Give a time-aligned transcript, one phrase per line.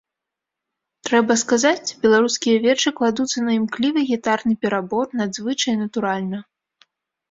[1.09, 6.47] Трэба сказаць, беларускія вершы кладуцца на імклівы гітарны перабор надзвычай натуральна.